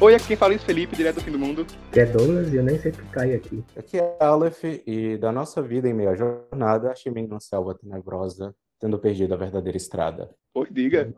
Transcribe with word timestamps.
Oi, 0.00 0.14
aqui 0.14 0.28
quem 0.28 0.36
fala 0.36 0.54
é 0.54 0.56
o 0.56 0.60
Felipe, 0.60 0.96
direto 0.96 1.16
do 1.16 1.20
fim 1.20 1.30
do 1.30 1.38
mundo. 1.38 1.66
Que 1.92 2.00
é 2.00 2.06
Douglas 2.06 2.52
e 2.52 2.56
eu 2.56 2.62
nem 2.62 2.78
sei 2.78 2.90
que 2.90 3.02
cai 3.10 3.34
aqui. 3.34 3.62
Aqui 3.76 3.98
é 3.98 4.16
Aleph 4.18 4.64
e 4.86 5.18
da 5.18 5.30
nossa 5.30 5.60
vida 5.60 5.88
em 5.88 5.92
meio 5.92 6.08
à 6.10 6.14
jornada, 6.14 6.90
achei 6.90 7.12
numa 7.12 7.38
selva 7.40 7.74
tenebrosa, 7.74 8.54
tendo 8.80 8.98
perdido 8.98 9.34
a 9.34 9.36
verdadeira 9.36 9.76
estrada. 9.76 10.30
Pois 10.54 10.68
diga. 10.72 11.12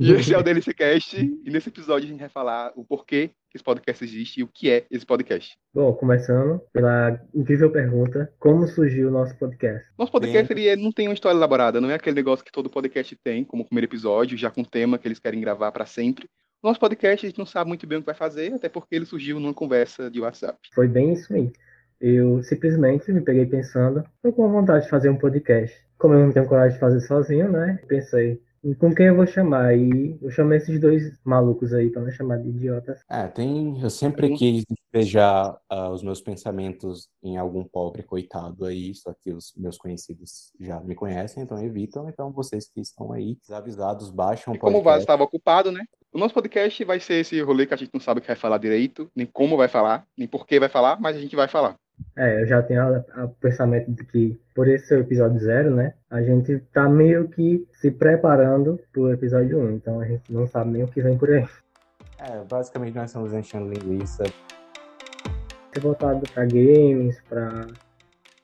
E 0.00 0.10
esse 0.12 0.32
é 0.32 0.38
o 0.38 0.42
DLCcast, 0.42 1.16
e 1.18 1.50
nesse 1.50 1.68
episódio 1.68 2.06
a 2.06 2.10
gente 2.10 2.20
vai 2.20 2.28
falar 2.30 2.72
o 2.76 2.84
porquê 2.84 3.28
que 3.50 3.56
esse 3.58 3.64
podcast 3.64 4.02
existe 4.04 4.40
e 4.40 4.42
o 4.42 4.48
que 4.48 4.70
é 4.70 4.86
esse 4.90 5.04
podcast. 5.04 5.56
Bom, 5.74 5.92
começando 5.92 6.60
pela 6.72 7.20
incrível 7.34 7.70
pergunta: 7.70 8.32
como 8.38 8.66
surgiu 8.66 9.08
o 9.08 9.10
nosso 9.10 9.36
podcast? 9.38 9.86
Nosso 9.98 10.12
podcast 10.12 10.50
ele 10.52 10.66
é- 10.66 10.76
não 10.76 10.92
tem 10.92 11.08
uma 11.08 11.14
história 11.14 11.36
elaborada, 11.36 11.80
não 11.80 11.90
é 11.90 11.94
aquele 11.94 12.16
negócio 12.16 12.44
que 12.44 12.52
todo 12.52 12.70
podcast 12.70 13.14
tem, 13.22 13.44
como 13.44 13.62
o 13.62 13.66
primeiro 13.66 13.86
episódio, 13.86 14.36
já 14.36 14.50
com 14.50 14.64
tema 14.64 14.98
que 14.98 15.06
eles 15.06 15.18
querem 15.18 15.40
gravar 15.40 15.72
para 15.72 15.84
sempre. 15.86 16.26
Nosso 16.62 16.80
podcast 16.80 17.24
a 17.24 17.28
gente 17.28 17.38
não 17.38 17.46
sabe 17.46 17.68
muito 17.68 17.86
bem 17.86 17.98
o 17.98 18.00
que 18.00 18.06
vai 18.06 18.14
fazer, 18.14 18.52
até 18.52 18.68
porque 18.68 18.96
ele 18.96 19.06
surgiu 19.06 19.38
numa 19.38 19.54
conversa 19.54 20.10
de 20.10 20.20
WhatsApp. 20.20 20.58
Foi 20.74 20.88
bem 20.88 21.12
isso 21.12 21.32
aí. 21.32 21.52
Eu 22.00 22.42
simplesmente 22.42 23.12
me 23.12 23.20
peguei 23.20 23.46
pensando, 23.46 24.04
tô 24.22 24.32
com 24.32 24.50
vontade 24.50 24.84
de 24.84 24.90
fazer 24.90 25.08
um 25.08 25.16
podcast. 25.16 25.76
Como 25.98 26.14
eu 26.14 26.26
não 26.26 26.32
tenho 26.32 26.46
coragem 26.46 26.74
de 26.74 26.80
fazer 26.80 27.00
sozinho, 27.00 27.50
né? 27.50 27.78
Pensei, 27.86 28.40
com 28.76 28.94
quem 28.94 29.06
eu 29.06 29.16
vou 29.16 29.26
chamar? 29.26 29.76
E 29.76 30.18
eu 30.20 30.30
chamei 30.30 30.58
esses 30.58 30.80
dois 30.80 31.18
malucos 31.24 31.72
aí, 31.72 31.90
pra 31.90 32.02
não 32.02 32.10
chamar 32.10 32.38
de 32.38 32.48
idiotas. 32.48 33.00
É, 33.08 33.26
tem. 33.28 33.80
Eu 33.80 33.90
sempre 33.90 34.34
quis 34.36 34.64
despejar 34.68 35.56
ah, 35.68 35.90
os 35.90 36.02
meus 36.02 36.20
pensamentos 36.20 37.08
em 37.22 37.36
algum 37.36 37.64
pobre 37.64 38.02
coitado 38.02 38.64
aí, 38.64 38.94
só 38.94 39.14
que 39.22 39.32
os 39.32 39.52
meus 39.56 39.76
conhecidos 39.76 40.52
já 40.60 40.80
me 40.80 40.94
conhecem, 40.94 41.42
então 41.42 41.62
evitam. 41.62 42.08
Então 42.08 42.32
vocês 42.32 42.68
que 42.68 42.80
estão 42.80 43.12
aí, 43.12 43.36
desavisados, 43.40 44.10
baixam 44.10 44.52
o 44.52 44.56
E 44.56 44.58
como 44.58 44.78
o 44.78 44.82
Vaz 44.82 44.96
podcast. 44.96 45.02
estava 45.02 45.22
ocupado, 45.24 45.72
né? 45.72 45.84
O 46.12 46.18
nosso 46.18 46.34
podcast 46.34 46.82
vai 46.84 47.00
ser 47.00 47.20
esse 47.20 47.40
rolê 47.42 47.66
que 47.66 47.74
a 47.74 47.76
gente 47.76 47.92
não 47.92 48.00
sabe 48.00 48.18
o 48.18 48.20
que 48.22 48.28
vai 48.28 48.36
falar 48.36 48.58
direito, 48.58 49.10
nem 49.14 49.26
como 49.26 49.56
vai 49.56 49.68
falar, 49.68 50.06
nem 50.16 50.26
por 50.26 50.46
que 50.46 50.58
vai 50.58 50.68
falar, 50.68 50.98
mas 51.00 51.16
a 51.16 51.20
gente 51.20 51.36
vai 51.36 51.48
falar. 51.48 51.76
É, 52.18 52.42
eu 52.42 52.46
já 52.48 52.60
tenho 52.60 52.82
o 52.98 53.28
pensamento 53.40 53.92
de 53.92 54.04
que, 54.04 54.40
por 54.52 54.66
esse 54.66 54.88
ser 54.88 54.98
o 54.98 55.02
episódio 55.02 55.38
zero, 55.38 55.70
né? 55.70 55.94
A 56.10 56.20
gente 56.20 56.58
tá 56.72 56.88
meio 56.88 57.28
que 57.28 57.64
se 57.74 57.92
preparando 57.92 58.76
pro 58.92 59.12
episódio 59.12 59.56
1, 59.56 59.70
então 59.70 60.00
a 60.00 60.04
gente 60.04 60.32
não 60.32 60.44
sabe 60.44 60.72
nem 60.72 60.82
o 60.82 60.88
que 60.88 61.00
vem 61.00 61.16
por 61.16 61.30
aí. 61.30 61.46
É, 62.18 62.42
basicamente 62.50 62.96
nós 62.96 63.10
estamos 63.10 63.32
enchendo 63.32 63.72
linguiça. 63.72 64.24
Voltado 65.80 66.28
pra 66.34 66.44
games, 66.44 67.20
pra, 67.28 67.68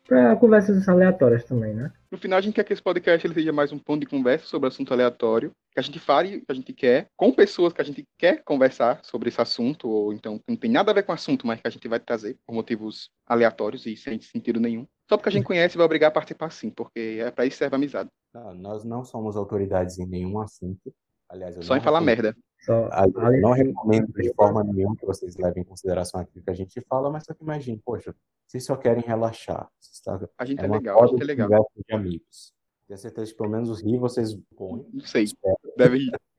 pra 0.07 0.37
conversas 0.37 0.89
aleatórias 0.89 1.43
também, 1.43 1.75
né? 1.75 1.91
No 2.15 2.19
final, 2.19 2.39
a 2.39 2.41
gente 2.41 2.55
quer 2.55 2.63
que 2.63 2.73
esse 2.73 2.81
podcast 2.81 3.27
ele 3.27 3.35
seja 3.35 3.53
mais 3.53 3.73
um 3.73 3.79
ponto 3.79 3.99
de 3.99 4.07
conversa 4.07 4.47
sobre 4.47 4.69
assunto 4.69 4.95
aleatório, 4.95 5.51
que 5.73 5.81
a 5.81 5.83
gente 5.83 5.99
fale 5.99 6.37
o 6.37 6.47
que 6.47 6.53
a 6.53 6.55
gente 6.55 6.73
quer, 6.73 7.09
com 7.17 7.33
pessoas 7.33 7.73
que 7.73 7.81
a 7.81 7.85
gente 7.85 8.05
quer 8.17 8.41
conversar 8.45 9.01
sobre 9.03 9.31
esse 9.31 9.41
assunto, 9.41 9.89
ou 9.89 10.13
então 10.13 10.39
que 10.39 10.45
não 10.49 10.57
tem 10.57 10.71
nada 10.71 10.93
a 10.93 10.95
ver 10.95 11.03
com 11.03 11.11
o 11.11 11.15
assunto, 11.17 11.45
mas 11.45 11.61
que 11.61 11.67
a 11.67 11.71
gente 11.71 11.89
vai 11.89 11.99
trazer 11.99 12.37
por 12.47 12.55
motivos 12.55 13.11
aleatórios 13.27 13.85
e 13.85 13.97
sem 13.97 14.21
sentido 14.21 14.61
nenhum. 14.61 14.87
Só 15.09 15.17
porque 15.17 15.29
a 15.29 15.33
gente 15.33 15.45
conhece 15.45 15.77
vai 15.77 15.85
obrigar 15.85 16.07
a 16.07 16.13
participar 16.13 16.51
sim, 16.51 16.71
porque 16.71 17.19
é 17.21 17.33
pra 17.33 17.47
isso 17.47 17.55
que 17.55 17.59
serve 17.59 17.75
a 17.75 17.79
amizade. 17.79 18.09
Não, 18.33 18.55
nós 18.55 18.85
não 18.85 19.05
somos 19.05 19.37
autoridades 19.37 19.99
em 19.99 20.07
nenhum 20.07 20.39
assunto. 20.39 20.95
Aliás, 21.29 21.57
eu 21.57 21.65
Só 21.65 21.77
em 21.77 21.81
falar 21.81 22.01
merda. 22.01 22.37
Só, 22.65 22.89
Eu 22.89 23.41
não 23.41 23.51
recomendo 23.53 24.13
de 24.13 24.33
forma 24.35 24.65
nenhuma 24.65 24.97
que 24.97 25.05
vocês 25.05 25.37
levem 25.37 25.63
em 25.63 25.67
consideração 25.67 26.21
aquilo 26.21 26.43
que 26.45 26.51
a 26.51 26.55
gente 26.55 26.81
fala, 26.83 27.11
mas 27.11 27.25
só 27.25 27.35
que 27.35 27.43
imagine, 27.43 27.81
poxa, 27.85 28.15
vocês 28.47 28.65
só 28.65 28.75
querem 28.77 29.03
relaxar. 29.03 29.69
Tá- 30.05 30.21
A 30.39 30.45
gente 30.45 30.61
é 30.61 30.65
é, 30.65 30.69
legal, 30.69 31.03
a 31.03 31.07
gente 31.07 31.17
é 31.17 31.21
de 31.21 31.25
legal. 31.27 31.71
de 31.89 31.95
amigos. 31.95 32.55
Tenho 32.87 32.99
certeza 32.99 33.31
que 33.31 33.37
pelo 33.37 33.51
menos 33.51 33.69
os 33.71 33.83
rir 33.83 33.99
vocês 33.99 34.35
põem. 34.57 34.87
Não 34.93 35.05
sei, 35.05 35.25
Espero 35.25 35.57
deve 35.77 35.99
ir. 35.99 36.13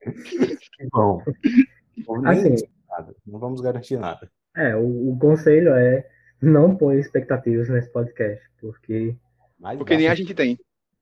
que 0.76 0.88
vão. 0.92 1.22
Ou 2.06 2.20
nem 2.20 2.54
Assim. 2.54 2.66
Não 3.26 3.38
vamos 3.38 3.60
garantir 3.60 3.96
nada. 3.98 4.30
é, 4.56 4.74
o, 4.76 5.10
o 5.12 5.18
conselho 5.18 5.74
é 5.74 6.08
não 6.40 6.76
pôr 6.76 6.94
expectativas 6.98 7.68
nesse 7.68 7.90
podcast, 7.90 8.44
porque 8.60 9.16
Mas 9.58 9.76
Porque 9.78 9.96
nem 9.96 10.08
a 10.08 10.14
gente 10.14 10.34
tem. 10.34 10.58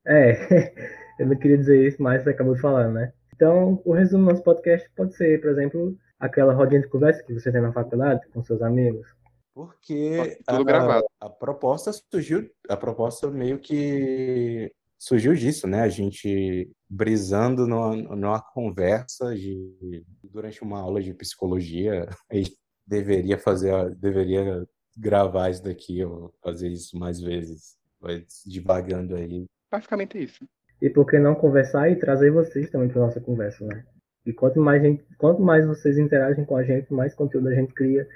É, 0.06 0.32
eu 1.18 1.26
não 1.26 1.36
queria 1.36 1.56
dizer 1.58 1.86
isso, 1.86 2.02
mas 2.02 2.22
você 2.22 2.30
acabou 2.30 2.54
de 2.54 2.60
falar, 2.60 2.88
né? 2.90 3.12
Então, 3.34 3.82
o 3.84 3.92
resumo 3.92 4.24
do 4.26 4.30
nosso 4.30 4.42
podcast 4.44 4.88
pode 4.94 5.14
ser, 5.16 5.40
por 5.40 5.50
exemplo, 5.50 5.96
aquela 6.18 6.52
rodinha 6.54 6.80
de 6.80 6.88
conversa 6.88 7.22
que 7.24 7.34
você 7.34 7.50
tem 7.50 7.60
na 7.60 7.72
faculdade 7.72 8.26
com 8.32 8.42
seus 8.44 8.62
amigos. 8.62 9.06
Porque 9.52 10.36
Tudo 10.46 10.60
a, 10.62 10.64
gravado. 10.64 11.04
a 11.20 11.28
proposta 11.28 11.90
surgiu, 11.92 12.48
a 12.68 12.76
proposta 12.76 13.30
meio 13.30 13.58
que 13.58 14.70
surgiu 14.98 15.34
disso, 15.34 15.66
né? 15.66 15.80
A 15.82 15.88
gente 15.88 16.70
brisando 16.88 17.66
numa, 17.66 17.94
numa 17.96 18.40
conversa 18.40 19.34
de 19.34 20.04
durante 20.22 20.62
uma 20.62 20.80
aula 20.80 21.00
de 21.02 21.12
psicologia, 21.14 22.08
a 22.30 22.34
gente 22.34 22.56
deveria 22.86 23.38
fazer, 23.38 23.72
a- 23.74 23.88
deveria 23.88 24.66
gravar 24.96 25.50
isso 25.50 25.62
daqui 25.62 26.04
ou 26.04 26.32
fazer 26.42 26.68
isso 26.68 26.96
mais 26.98 27.20
vezes. 27.20 27.76
Vai 28.00 28.24
divagando 28.46 29.14
aí. 29.16 29.44
Basicamente 29.70 30.22
isso. 30.22 30.44
E 30.80 30.90
por 30.90 31.06
que 31.06 31.18
não 31.18 31.34
conversar 31.34 31.90
e 31.90 31.96
trazer 31.96 32.30
vocês 32.30 32.70
também 32.70 32.88
para 32.88 33.00
nossa 33.00 33.20
conversa, 33.20 33.64
né? 33.64 33.84
E 34.26 34.32
quanto 34.32 34.60
mais, 34.60 34.82
gente, 34.82 35.04
quanto 35.18 35.42
mais 35.42 35.66
vocês 35.66 35.98
interagem 35.98 36.44
com 36.44 36.56
a 36.56 36.62
gente, 36.62 36.92
mais 36.92 37.14
conteúdo 37.14 37.48
a 37.48 37.54
gente 37.54 37.72
cria 37.74 38.06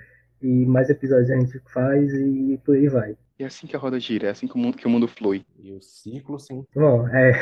e 0.41 0.65
mais 0.67 0.89
episódios 0.89 1.31
a 1.31 1.37
gente 1.37 1.61
faz 1.73 2.13
e 2.13 2.61
por 2.65 2.77
aí 2.77 2.89
vai. 2.89 3.17
E 3.39 3.45
é 3.45 3.47
assim 3.47 3.67
que 3.67 3.77
a 3.77 3.79
roda 3.79 4.01
gira, 4.01 4.29
é 4.29 4.31
assim 4.31 4.49
que 4.49 4.55
o 4.55 4.59
mundo, 4.59 4.77
que 4.77 4.87
o 4.87 4.91
mundo 4.91 5.07
flui. 5.07 5.45
E 5.59 5.73
o 5.73 5.81
ciclo 5.81 6.39
sim. 6.39 6.65
Bom, 6.75 7.07
é, 7.09 7.33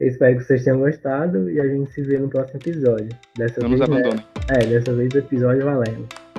eu 0.00 0.08
espero 0.08 0.38
que 0.38 0.44
vocês 0.44 0.64
tenham 0.64 0.78
gostado 0.78 1.50
e 1.50 1.60
a 1.60 1.66
gente 1.66 1.90
se 1.90 2.00
vê 2.02 2.18
no 2.18 2.28
próximo 2.28 2.58
episódio. 2.60 3.08
Dessa 3.36 3.60
Não 3.60 3.68
nos 3.68 3.80
vez, 3.80 3.90
né? 3.90 3.98
abandonem. 3.98 4.26
É, 4.50 4.66
dessa 4.66 4.94
vez 4.94 5.12
o 5.12 5.18
episódio 5.18 5.64
valendo. 5.64 6.29